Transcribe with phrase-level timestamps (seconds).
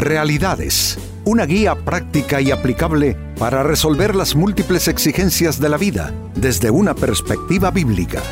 [0.00, 6.70] Realidades, una guía práctica y aplicable para resolver las múltiples exigencias de la vida desde
[6.70, 8.22] una perspectiva bíblica.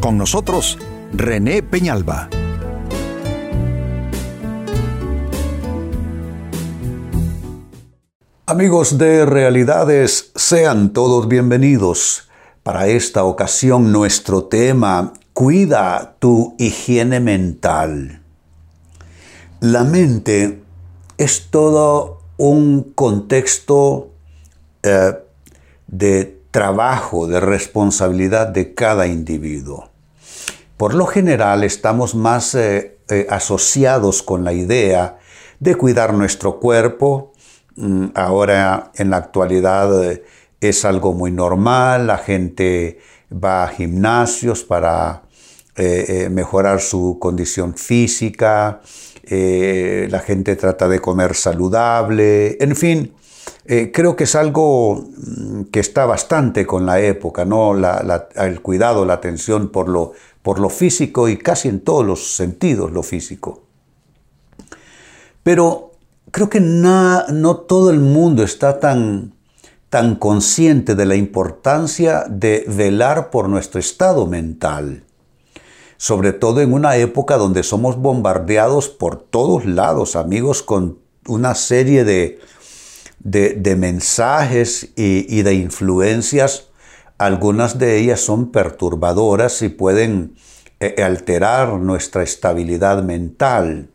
[0.00, 0.76] Con nosotros,
[1.14, 2.28] René Peñalba.
[8.44, 12.28] Amigos de Realidades, sean todos bienvenidos.
[12.62, 18.20] Para esta ocasión nuestro tema, cuida tu higiene mental.
[19.60, 20.65] La mente
[21.18, 24.10] es todo un contexto
[24.82, 25.14] eh,
[25.86, 29.90] de trabajo, de responsabilidad de cada individuo.
[30.76, 35.18] Por lo general estamos más eh, eh, asociados con la idea
[35.60, 37.32] de cuidar nuestro cuerpo.
[37.76, 39.90] Mm, ahora en la actualidad
[40.60, 42.98] es algo muy normal, la gente
[43.32, 45.22] va a gimnasios para
[46.30, 48.80] mejorar su condición física,
[49.26, 53.12] eh, la gente trata de comer saludable, en fin,
[53.64, 57.74] eh, creo que es algo mm, que está bastante con la época, ¿no?
[58.36, 62.92] el cuidado, la atención por lo, por lo físico y casi en todos los sentidos
[62.92, 63.64] lo físico.
[65.42, 65.92] Pero
[66.30, 69.34] creo que no todo el mundo está tan,
[69.90, 75.05] tan consciente de la importancia de velar por nuestro estado mental
[75.96, 82.04] sobre todo en una época donde somos bombardeados por todos lados, amigos, con una serie
[82.04, 82.38] de,
[83.18, 86.68] de, mensajes y, de influencias.
[87.18, 90.36] Algunas de ellas son perturbadoras y pueden
[90.80, 93.88] eh, alterar nuestra estabilidad mental.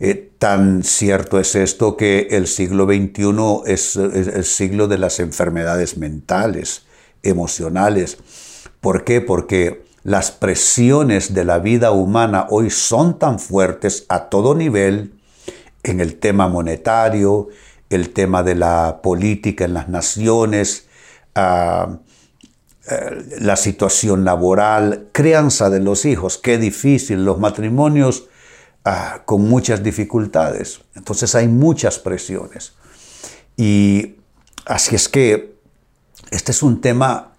[0.00, 5.20] Eh, tan cierto es esto que el siglo XXI es, es, el siglo de las
[5.20, 6.86] enfermedades mentales,
[7.22, 8.18] emocionales.
[8.80, 9.20] ¿Por qué?
[9.20, 15.14] Porque las presiones de la vida humana hoy son tan fuertes a todo nivel,
[15.82, 17.48] en el tema monetario,
[17.88, 20.86] el tema de la política en las naciones,
[21.34, 21.98] ah,
[22.90, 28.28] eh, la situación laboral, crianza de los hijos, qué difícil, los matrimonios
[28.84, 30.80] ah, con muchas dificultades.
[30.94, 32.74] Entonces hay muchas presiones.
[33.56, 34.16] Y
[34.66, 35.56] así es que
[36.30, 37.32] este es un tema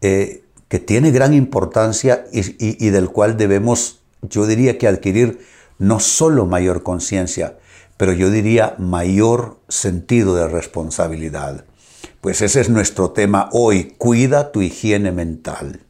[0.00, 5.40] eh, que tiene gran importancia y, del cual debemos, yo diría que adquirir
[5.78, 7.58] no solo mayor conciencia,
[7.96, 11.64] pero yo diría mayor sentido de responsabilidad.
[12.20, 15.80] Pues ese es nuestro tema hoy, cuida tu higiene mental.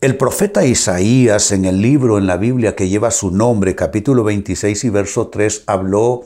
[0.00, 4.84] El profeta Isaías en el libro en la Biblia que lleva su nombre, capítulo 26
[4.84, 6.22] y verso 3, habló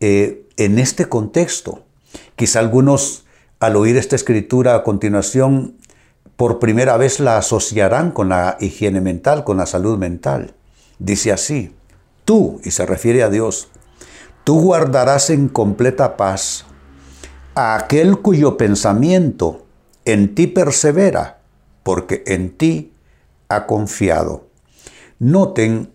[0.00, 1.84] eh, en este contexto.
[2.36, 3.24] Quizá algunos
[3.60, 5.76] al oír esta escritura a continuación
[6.36, 10.54] por primera vez la asociarán con la higiene mental, con la salud mental.
[10.98, 11.74] Dice así,
[12.24, 13.68] tú, y se refiere a Dios,
[14.44, 16.64] tú guardarás en completa paz
[17.54, 19.66] a aquel cuyo pensamiento
[20.04, 21.40] en ti persevera,
[21.82, 22.92] porque en ti
[23.48, 24.46] ha confiado.
[25.18, 25.92] Noten,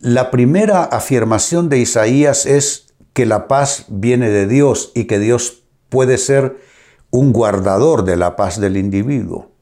[0.00, 5.62] la primera afirmación de Isaías es que la paz viene de Dios y que Dios
[5.88, 6.58] puede ser
[7.10, 9.55] un guardador de la paz del individuo.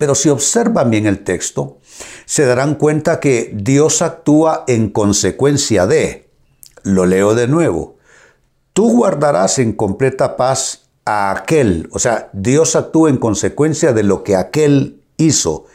[0.00, 1.76] Pero si observan bien el texto,
[2.24, 6.30] se darán cuenta que Dios actúa en consecuencia de,
[6.84, 7.98] lo leo de nuevo,
[8.72, 14.24] tú guardarás en completa paz a aquel, o sea, Dios actúa en consecuencia de lo
[14.24, 15.66] que aquel hizo,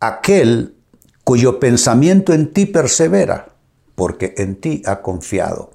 [0.00, 0.74] aquel
[1.22, 3.54] cuyo pensamiento en ti persevera,
[3.94, 5.70] porque en ti ha confiado.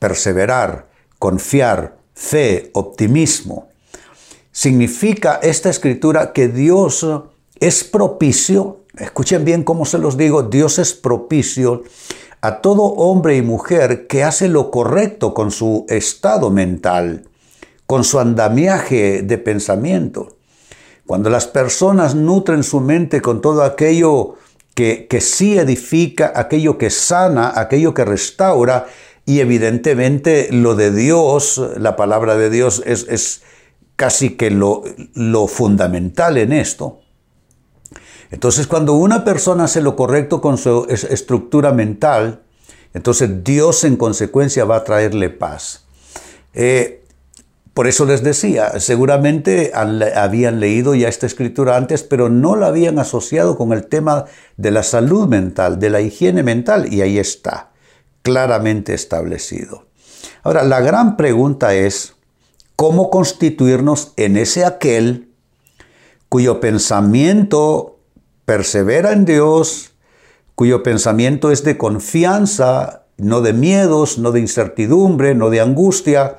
[0.00, 0.88] Perseverar,
[1.20, 3.68] confiar, fe, optimismo,
[4.58, 7.06] significa esta escritura que Dios
[7.60, 11.84] es propicio, escuchen bien cómo se los digo, Dios es propicio
[12.40, 17.28] a todo hombre y mujer que hace lo correcto con su estado mental,
[17.86, 20.38] con su andamiaje de pensamiento.
[21.06, 24.34] Cuando las personas nutren su mente con todo aquello
[24.74, 28.88] que, que sí edifica, aquello que sana, aquello que restaura,
[29.24, 33.42] y evidentemente lo de Dios, la palabra de Dios es, es
[33.98, 34.84] casi que lo,
[35.14, 37.00] lo fundamental en esto.
[38.30, 42.42] Entonces, cuando una persona hace lo correcto con su estructura mental,
[42.94, 45.84] entonces Dios en consecuencia va a traerle paz.
[46.54, 47.02] Eh,
[47.74, 53.00] por eso les decía, seguramente habían leído ya esta escritura antes, pero no la habían
[53.00, 57.70] asociado con el tema de la salud mental, de la higiene mental, y ahí está,
[58.22, 59.86] claramente establecido.
[60.44, 62.14] Ahora, la gran pregunta es,
[62.78, 65.32] cómo constituirnos en ese aquel
[66.28, 67.98] cuyo pensamiento
[68.44, 69.94] persevera en Dios,
[70.54, 76.38] cuyo pensamiento es de confianza no de miedos, no de incertidumbre, no de angustia.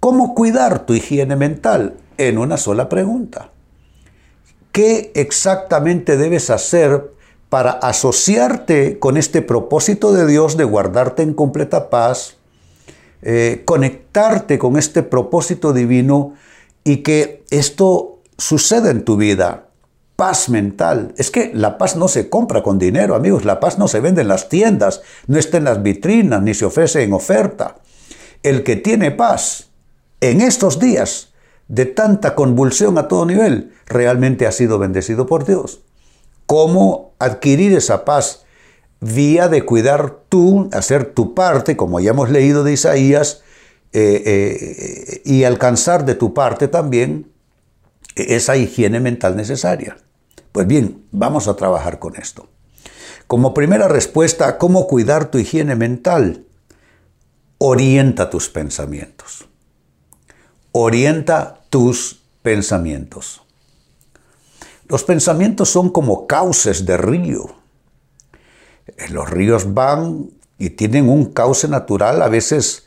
[0.00, 1.96] ¿Cómo cuidar tu higiene mental?
[2.18, 3.50] En una sola pregunta.
[4.72, 7.14] ¿Qué exactamente debes hacer
[7.48, 12.36] para asociarte con este propósito de Dios de guardarte en completa paz,
[13.22, 16.34] eh, conectarte con este propósito divino
[16.84, 19.66] y que esto suceda en tu vida?
[20.16, 21.14] Paz mental.
[21.16, 23.44] Es que la paz no se compra con dinero, amigos.
[23.44, 26.66] La paz no se vende en las tiendas, no está en las vitrinas, ni se
[26.66, 27.76] ofrece en oferta.
[28.42, 29.70] El que tiene paz
[30.20, 31.32] en estos días
[31.68, 35.80] de tanta convulsión a todo nivel, realmente ha sido bendecido por Dios.
[36.46, 38.44] ¿Cómo adquirir esa paz?
[39.00, 43.42] Vía de cuidar tú, hacer tu parte, como ya hemos leído de Isaías,
[43.92, 47.32] eh, eh, y alcanzar de tu parte también
[48.14, 49.96] esa higiene mental necesaria.
[50.52, 52.48] Pues bien, vamos a trabajar con esto.
[53.26, 56.46] Como primera respuesta, ¿cómo cuidar tu higiene mental?
[57.58, 59.46] Orienta tus pensamientos.
[60.72, 63.42] Orienta tus pensamientos.
[64.88, 67.59] Los pensamientos son como cauces de río.
[69.10, 72.22] Los ríos van y tienen un cauce natural.
[72.22, 72.86] A veces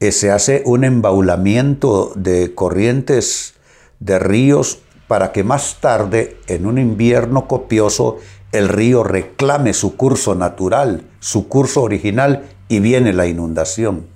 [0.00, 3.54] eh, se hace un embaulamiento de corrientes
[4.00, 8.18] de ríos para que más tarde, en un invierno copioso,
[8.52, 14.06] el río reclame su curso natural, su curso original y viene la inundación.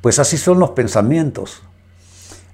[0.00, 1.62] Pues así son los pensamientos.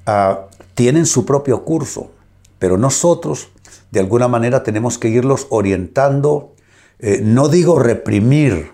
[0.06, 2.10] Ah, tienen su propio curso,
[2.58, 3.50] pero nosotros
[3.90, 6.54] de alguna manera tenemos que irlos orientando,
[7.02, 8.70] eh, no digo reprimir,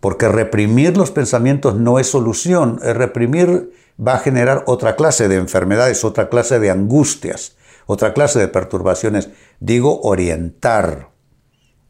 [0.00, 6.04] porque reprimir los pensamientos no es solución, reprimir va a generar otra clase de enfermedades,
[6.04, 7.56] otra clase de angustias
[7.86, 9.30] otra clase de perturbaciones.
[9.60, 11.10] Digo orientar,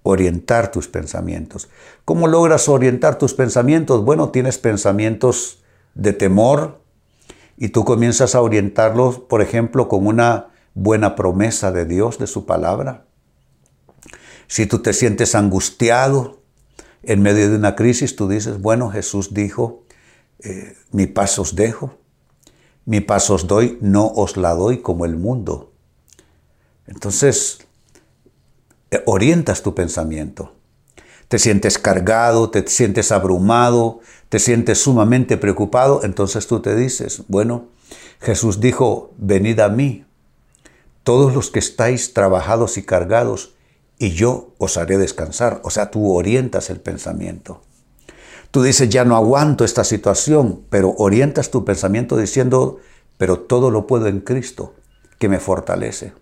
[0.02, 1.68] orientar tus pensamientos.
[2.04, 4.04] ¿Cómo logras orientar tus pensamientos?
[4.04, 5.62] Bueno, tienes pensamientos
[5.94, 6.82] de temor
[7.56, 12.44] y tú comienzas a orientarlos, por ejemplo, con una buena promesa de Dios, de su
[12.44, 13.05] palabra.
[14.46, 16.40] Si tú te sientes angustiado
[17.02, 19.84] en medio de una crisis, tú dices, bueno, Jesús dijo,
[20.40, 21.98] eh, mi paz os dejo,
[22.84, 25.72] mi paz os doy, no os la doy como el mundo
[26.86, 27.58] entonces,
[28.90, 30.52] eh, orientas tu pensamiento.
[31.28, 37.66] Te sientes cargado, te sientes abrumado, te sientes sumamente preocupado, entonces tú te dices, bueno,
[38.20, 40.04] Jesús dijo, venid a mí,
[41.02, 43.54] todos los que estáis trabajados y cargados,
[43.98, 45.60] y yo os haré descansar.
[45.64, 47.62] O sea, tú orientas el pensamiento.
[48.50, 52.78] Tú dices, ya no aguanto esta situación, pero orientas tu pensamiento diciendo,
[53.18, 54.74] pero todo lo puedo en Cristo,
[55.18, 56.12] que me fortalece.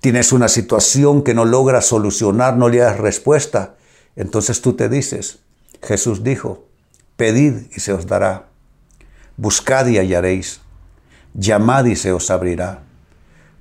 [0.00, 3.76] Tienes una situación que no logras solucionar, no le das respuesta.
[4.16, 5.40] Entonces tú te dices,
[5.82, 6.66] Jesús dijo,
[7.16, 8.48] pedid y se os dará,
[9.36, 10.60] buscad y hallaréis,
[11.34, 12.82] llamad y se os abrirá,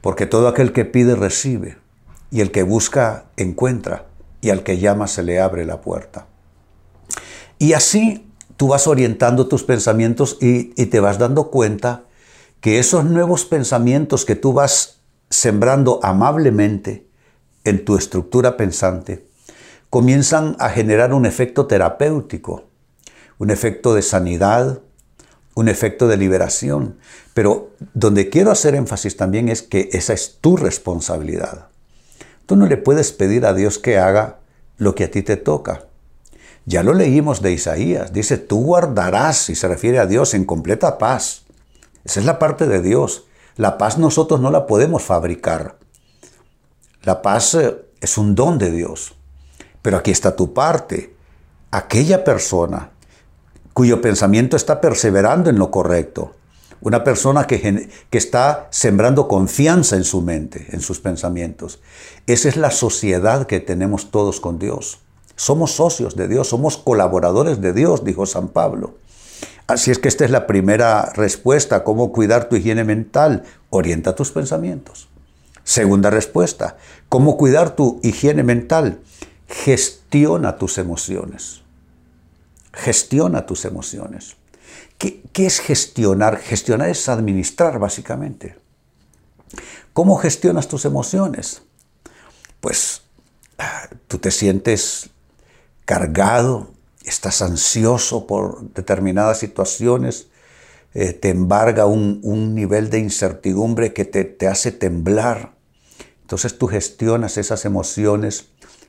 [0.02, 1.78] porque todo aquel que pide recibe,
[2.32, 4.08] y el que busca encuentra,
[4.42, 6.28] y al que llama se le abre la puerta.
[7.60, 12.04] Y así tú vas orientando tus pensamientos y, y te vas dando cuenta
[12.62, 14.98] que esos nuevos pensamientos que tú vas
[15.30, 17.08] sembrando amablemente
[17.64, 19.28] en tu estructura pensante,
[19.90, 22.64] comienzan a generar un efecto terapéutico,
[23.38, 24.82] un efecto de sanidad,
[25.54, 26.98] un efecto de liberación.
[27.34, 31.68] Pero donde quiero hacer énfasis también es que esa es tu responsabilidad.
[32.48, 34.40] Tú no le puedes pedir a Dios que haga
[34.78, 35.84] lo que a ti te toca.
[36.66, 38.14] Ya lo leímos de Isaías.
[38.14, 41.44] Dice, tú guardarás, y se refiere a Dios, en completa paz.
[42.04, 43.26] Esa es la parte de Dios.
[43.58, 45.78] La paz nosotros no la podemos fabricar.
[47.04, 49.16] La paz eh, es un don de Dios.
[49.82, 51.16] Pero aquí está tu parte.
[51.72, 52.92] Aquella persona
[53.74, 56.34] cuyo pensamiento está perseverando en lo correcto.
[56.82, 61.80] Una persona que, está sembrando confianza en su mente, en sus pensamientos.
[62.28, 65.00] Esa es la sociedad que tenemos todos con Dios.
[65.36, 68.96] Somos socios de Dios, somos colaboradores de Dios, dijo San Pablo.
[69.68, 73.44] Así es que esta es la primera respuesta, cómo cuidar tu higiene mental.
[73.70, 75.10] Orienta tus pensamientos.
[75.64, 76.78] Segunda respuesta,
[77.10, 79.02] cómo cuidar tu higiene mental.
[79.48, 81.62] Gestiona tus emociones.
[82.72, 84.38] Gestiona tus emociones.
[84.98, 86.38] ¿Qué, es gestionar?
[86.38, 88.58] Gestionar es administrar, básicamente.
[89.94, 91.62] ¿Cómo gestionas tus emociones?
[92.60, 93.04] Pues
[93.60, 95.12] ah, tú te sientes
[95.86, 96.72] cargado,
[97.06, 100.28] estás ansioso por determinadas situaciones,
[100.94, 105.54] eh, te embarga un, nivel de incertidumbre que te, hace temblar.
[106.22, 108.48] Entonces tú gestionas esas emociones.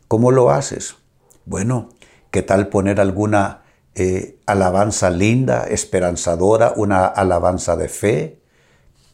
[0.09, 0.97] ¿Cómo lo haces?
[1.45, 1.91] Bueno,
[2.31, 3.63] ¿qué tal poner alguna
[3.99, 8.39] eh, alabanza linda, esperanzadora, una alabanza de fe.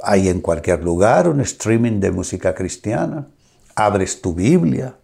[0.03, 3.27] Hay en cualquier lugar un streaming de música cristiana.
[3.75, 4.97] Abres tu Biblia,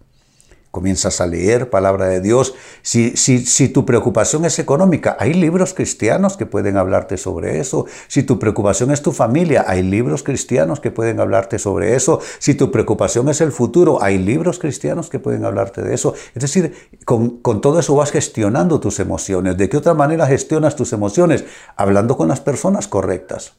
[0.70, 2.54] comienzas a leer palabra de Dios.
[2.82, 7.86] Si, si, si, tu preocupación es económica, hay libros cristianos que pueden hablarte sobre eso.
[8.08, 12.20] Si tu preocupación es tu familia, hay libros cristianos que pueden hablarte sobre eso.
[12.38, 16.14] Si tu preocupación es el futuro, hay libros cristianos que pueden hablarte de eso.
[16.34, 16.72] Es decir,
[17.04, 19.56] con, con todo eso vas gestionando tus emociones.
[19.56, 21.44] ¿De qué otra manera gestionas tus emociones?
[21.76, 23.54] Hablando con las personas correctas.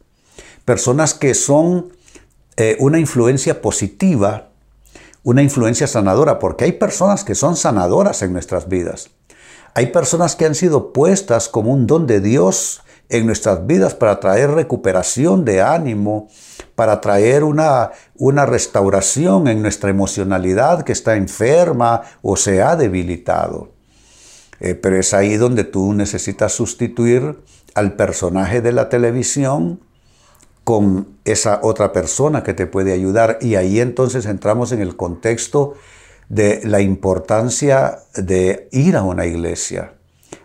[0.63, 1.91] Personas que son
[2.57, 4.50] eh, una influencia positiva
[5.23, 9.11] una influencia sanadora, porque hay personas que son sanadoras en nuestras vidas.
[9.73, 14.19] Hay personas que han sido puestas como un don de Dios en nuestras vidas para
[14.19, 16.29] traer recuperación de ánimo,
[16.75, 23.71] para traer una, una restauración en nuestra emocionalidad que está enferma o se ha debilitado.
[24.59, 27.39] Eh, pero es ahí donde tú necesitas sustituir
[27.73, 29.81] al personaje de la televisión
[30.71, 33.39] con esa otra persona que te puede ayudar.
[33.41, 35.73] Y ahí entonces entramos en el contexto
[36.29, 39.95] de la importancia de ir a una iglesia,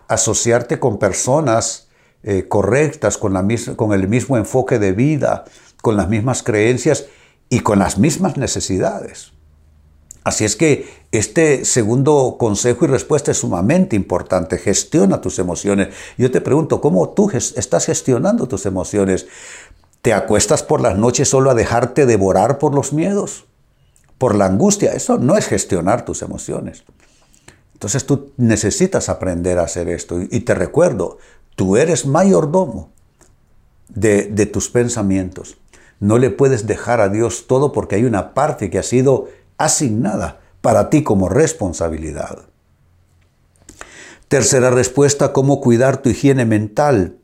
[0.08, 1.86] asociarte con personas
[2.24, 5.44] eh, correctas, con, la con el mismo enfoque de vida,
[5.80, 7.06] con las mismas creencias
[7.48, 9.30] y con las mismas necesidades.
[10.24, 14.58] Así es que este segundo consejo y respuesta es sumamente importante.
[14.58, 15.94] Gestiona tus emociones.
[16.18, 19.28] Yo te pregunto, ¿cómo tú estás gestionando tus emociones?
[20.06, 23.46] ¿Te acuestas por las noches solo a dejarte devorar por los miedos?
[24.18, 24.92] Por la angustia.
[24.92, 26.84] Eso no es gestionar tus emociones.
[27.72, 30.20] Entonces tú necesitas aprender a hacer esto.
[30.20, 31.18] Y te recuerdo,
[31.56, 32.92] tú eres mayordomo
[33.88, 35.56] de, de tus pensamientos.
[35.98, 39.26] No le puedes dejar a Dios todo porque hay una parte que ha sido
[39.58, 42.42] asignada para ti como responsabilidad.
[44.28, 47.16] Tercera respuesta, cómo cuidar tu higiene mental.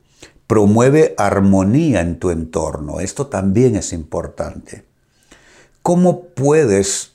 [0.53, 3.01] Promueve armonía en tu entorno.
[3.01, 4.85] Esto también es importante.
[5.81, 7.13] ¿Cómo puedes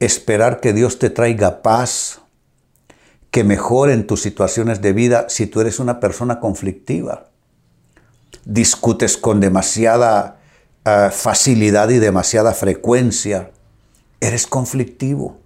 [0.00, 2.20] esperar que Dios te traiga paz,
[3.30, 7.30] que mejoren tus situaciones de vida si tú eres una persona conflictiva?
[8.44, 10.38] Discutes con demasiada
[10.84, 13.50] ah, facilidad y demasiada frecuencia.
[14.20, 15.38] Eres conflictivo,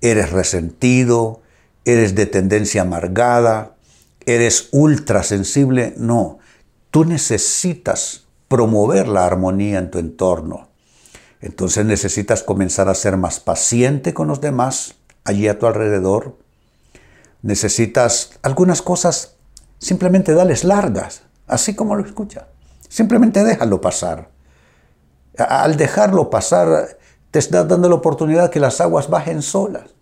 [0.00, 1.42] eres resentido,
[1.84, 3.76] eres de tendencia amargada,
[4.26, 6.38] eres ultra sensible, no.
[6.90, 10.68] Tú necesitas promover la armonía en tu entorno.
[11.40, 16.38] Entonces necesitas comenzar a ser más paciente con los demás allí a tu alrededor.
[17.42, 19.36] Necesitas algunas cosas,
[19.78, 22.48] simplemente darles largas, así como lo escucha.
[22.88, 24.30] Simplemente déjalo pasar.
[25.36, 26.98] Al dejarlo pasar,
[27.30, 29.94] te estás dando la oportunidad que las aguas bajen solas.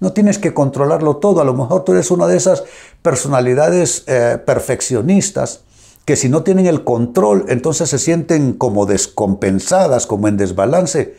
[0.00, 1.40] No tienes que controlarlo todo.
[1.40, 2.64] A lo mejor tú eres una de esas
[3.02, 5.60] personalidades eh, perfeccionistas
[6.04, 11.16] que si no tienen el control, entonces se sienten como descompensadas, como en desbalance.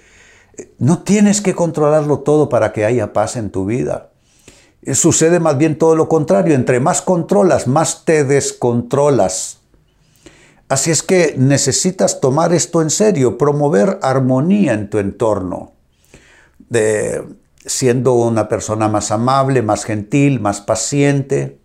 [0.77, 4.12] No tienes que controlarlo todo para que haya paz en tu vida.
[4.93, 6.53] Sucede más bien todo lo contrario.
[6.53, 9.60] Entre más controlas, más te descontrolas.
[10.69, 15.74] Así es que necesitas tomar esto en serio, promover armonía en tu entorno.
[16.69, 17.24] De,
[17.65, 21.60] siendo una persona más amable, más gentil, más paciente,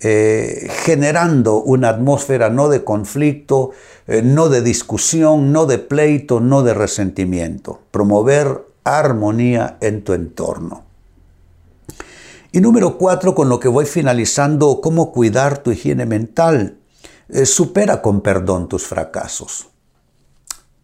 [0.00, 3.72] eh, generando una atmósfera no de conflicto,
[4.06, 7.80] eh, no de discusión, no de pleito, no de resentimiento.
[7.90, 10.84] Promover armonía en tu entorno.
[12.52, 16.78] Y número cuatro, con lo que voy finalizando, cómo cuidar tu higiene mental.
[17.28, 19.68] Eh, supera con perdón tus fracasos.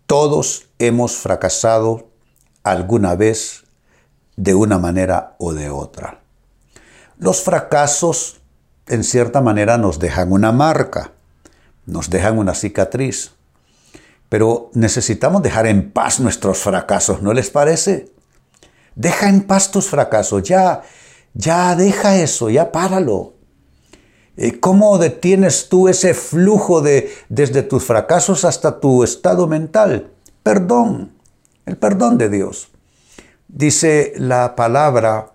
[0.07, 2.09] Todos hemos fracasado
[2.63, 3.64] alguna vez
[4.37, 6.21] de una manera o de otra.
[7.19, 8.41] Los fracasos,
[8.87, 11.13] en cierta manera, nos dejan una marca,
[11.87, 13.33] nos dejan una cicatriz,
[14.29, 18.11] pero necesitamos dejar en paz nuestros fracasos, ¿no les parece?
[18.97, 20.83] Deja en paz tus fracasos, ya,
[21.35, 23.35] ya deja eso, ya páralo.
[24.37, 30.11] Eh, ¿Cómo detienes tú ese flujo de desde tus fracasos hasta tu estado mental?
[30.43, 31.13] Perdón,
[31.67, 32.69] el perdón de Dios.
[33.49, 35.33] Dice la palabra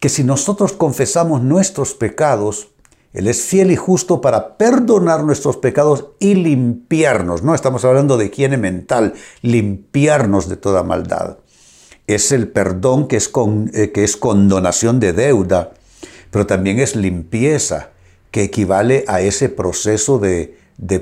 [0.00, 2.68] que si nosotros confesamos nuestros pecados,
[3.12, 7.42] Él es fiel y justo para perdonar nuestros pecados y limpiarnos.
[7.42, 11.38] No estamos hablando de higiene mental, limpiarnos de toda maldad.
[12.06, 13.30] Es el perdón que es,
[13.74, 15.72] eh, que es condonación de deuda,
[16.30, 17.90] pero también es limpieza,
[18.30, 20.56] que equivale a ese proceso de,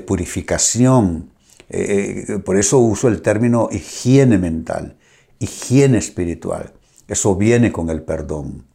[0.05, 1.29] purificación.
[1.69, 4.98] Eh, eh, por eso uso el término higiene mental
[5.39, 6.73] higiene espiritual.
[7.07, 8.65] Eso viene con el perdón.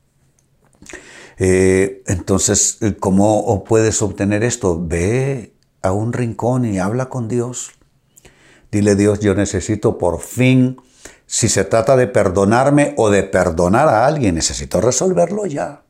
[1.39, 4.81] Eh, Entonces, ¿cómo puedes obtener esto?
[4.85, 7.73] Ve a un rincón y habla con Dios.
[8.73, 10.79] Dile Dios, yo necesito por fin,
[11.27, 15.84] si se trata de perdonarme o de perdonar a alguien, necesito resolverlo ya.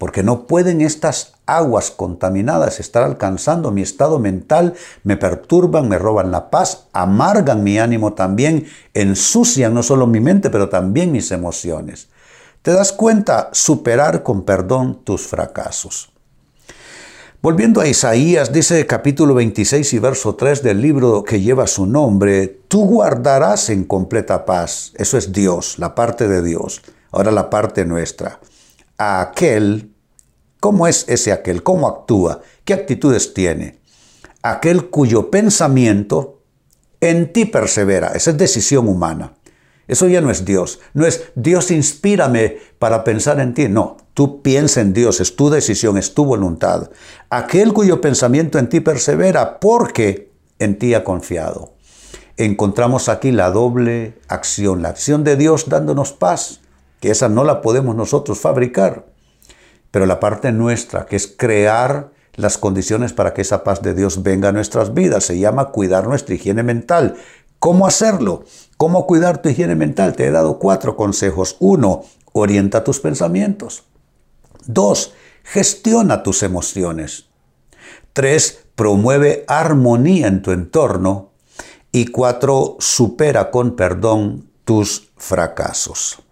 [0.00, 4.72] Porque no pueden estas aguas contaminadas estar alcanzando mi estado mental,
[5.04, 10.48] me perturban, me roban la paz, amargan mi ánimo también, ensucian no solo mi mente,
[10.48, 12.08] pero también mis emociones.
[12.62, 13.50] ¿Te das cuenta?
[13.52, 16.10] Superar con perdón tus fracasos.
[17.42, 22.48] Volviendo a Isaías, dice capítulo 26 y verso 3 del libro que lleva su nombre,
[22.68, 24.92] tú guardarás en completa paz.
[24.94, 26.80] Eso es Dios, la parte de Dios.
[27.10, 28.40] Ahora la parte nuestra.
[28.96, 29.89] A aquel,
[30.60, 31.62] ¿cómo es ese aquel?
[31.62, 32.40] ¿Cómo actúa?
[32.64, 33.80] ¿Qué actitudes tiene?
[34.42, 36.42] Aquel cuyo pensamiento
[37.00, 38.12] en ti persevera.
[38.14, 39.34] Esa es decisión humana.
[39.88, 40.78] Eso ya no es Dios.
[40.94, 43.68] No es Dios inspírame para pensar en ti.
[43.68, 46.90] No, tú piensa en Dios, es tu decisión, es tu voluntad.
[47.28, 51.72] Aquel cuyo pensamiento en ti persevera porque en ti ha confiado.
[52.36, 56.60] Encontramos aquí la doble acción, la acción de Dios dándonos paz,
[57.00, 59.06] que esa no la podemos nosotros fabricar,
[59.90, 64.22] pero la parte nuestra, que es crear las condiciones para que esa paz de Dios
[64.22, 67.16] venga a nuestras vidas, se llama cuidar nuestra higiene mental,
[67.60, 68.44] ¿Cómo hacerlo?
[68.78, 70.16] ¿Cómo cuidar tu higiene mental?
[70.16, 71.56] Te he dado cuatro consejos.
[71.60, 73.84] Uno, orienta tus pensamientos.
[74.64, 75.12] Dos,
[75.44, 77.26] gestiona tus emociones.
[78.14, 81.32] Tres, promueve armonía en tu entorno.
[81.92, 86.22] Y cuatro, supera con perdón tus fracasos.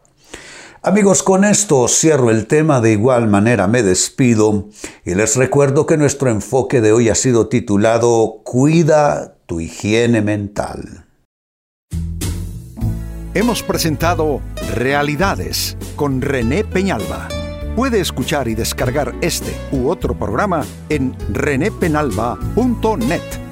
[0.82, 4.68] Amigos, con esto cierro el tema, de igual manera me despido
[5.04, 11.06] y les recuerdo que nuestro enfoque de hoy ha sido titulado Cuida tu higiene mental.
[13.34, 14.40] Hemos presentado
[14.74, 17.26] Realidades con René Peñalba.
[17.74, 23.47] Puede escuchar y descargar este u otro programa en renépenalba.net